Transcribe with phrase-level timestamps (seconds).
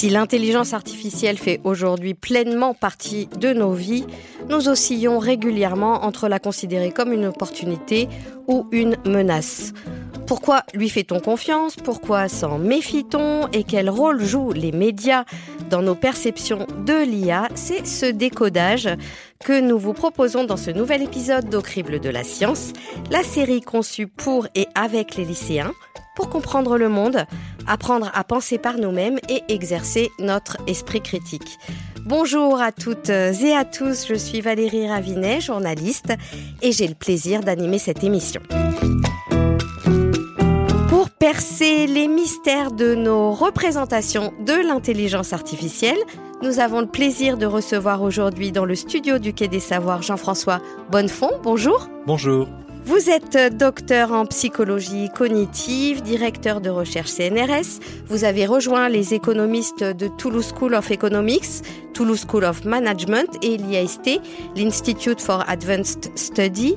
[0.00, 4.06] Si l'intelligence artificielle fait aujourd'hui pleinement partie de nos vies,
[4.48, 8.08] nous oscillons régulièrement entre la considérer comme une opportunité
[8.48, 9.74] ou une menace.
[10.26, 11.76] Pourquoi lui fait-on confiance?
[11.76, 13.48] Pourquoi s'en méfie-t-on?
[13.48, 15.26] Et quel rôle jouent les médias
[15.68, 18.88] dans nos perceptions de l'IA C'est ce décodage
[19.44, 22.72] que nous vous proposons dans ce nouvel épisode d'Au crible de la science,
[23.10, 25.74] la série conçue pour et avec les lycéens
[26.14, 27.24] pour comprendre le monde,
[27.66, 31.58] apprendre à penser par nous-mêmes et exercer notre esprit critique.
[32.06, 36.12] Bonjour à toutes et à tous, je suis Valérie Ravinet, journaliste,
[36.62, 38.40] et j'ai le plaisir d'animer cette émission.
[40.88, 45.98] Pour percer les mystères de nos représentations de l'intelligence artificielle,
[46.42, 50.60] nous avons le plaisir de recevoir aujourd'hui dans le studio du Quai des Savoirs Jean-François
[50.90, 51.30] Bonnefond.
[51.42, 51.88] Bonjour.
[52.06, 52.48] Bonjour.
[52.84, 57.80] Vous êtes docteur en psychologie cognitive, directeur de recherche CNRS.
[58.06, 61.62] Vous avez rejoint les économistes de Toulouse School of Economics,
[61.94, 64.20] Toulouse School of Management et l'IAST,
[64.56, 66.76] l'Institute for Advanced Study.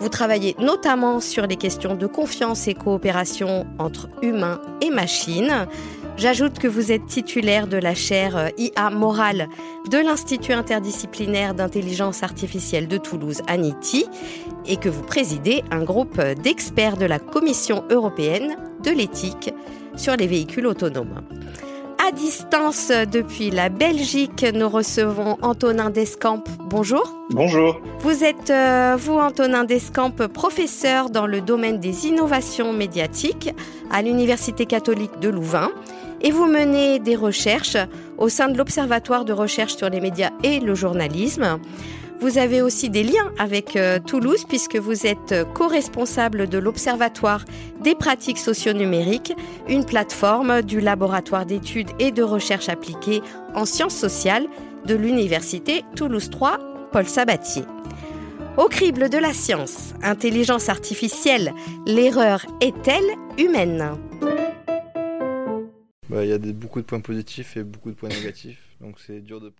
[0.00, 5.66] Vous travaillez notamment sur les questions de confiance et coopération entre humains et machines.
[6.16, 9.48] J'ajoute que vous êtes titulaire de la chaire euh, IA morale
[9.90, 14.06] de l'Institut interdisciplinaire d'intelligence artificielle de Toulouse, ANITI,
[14.66, 19.52] et que vous présidez un groupe d'experts de la Commission européenne de l'éthique
[19.96, 21.22] sur les véhicules autonomes.
[22.04, 26.42] À distance depuis la Belgique, nous recevons Antonin Descamps.
[26.68, 27.04] Bonjour.
[27.30, 27.80] Bonjour.
[28.00, 33.54] Vous êtes, euh, vous, Antonin Descamps, professeur dans le domaine des innovations médiatiques
[33.92, 35.70] à l'Université catholique de Louvain
[36.22, 37.76] et vous menez des recherches
[38.18, 41.58] au sein de l'Observatoire de recherche sur les médias et le journalisme.
[42.20, 47.44] Vous avez aussi des liens avec euh, Toulouse puisque vous êtes co-responsable de l'Observatoire
[47.82, 49.34] des pratiques socio-numériques,
[49.68, 53.22] une plateforme du laboratoire d'études et de recherche appliquées
[53.56, 54.46] en sciences sociales
[54.86, 56.58] de l'Université Toulouse 3
[56.92, 57.64] Paul Sabatier.
[58.56, 61.52] Au crible de la science, intelligence artificielle,
[61.86, 63.96] l'erreur est-elle humaine?
[66.12, 69.40] Bah, y a beaucoup de points positifs et beaucoup de points négatifs, donc c'est dur
[69.40, 69.52] de,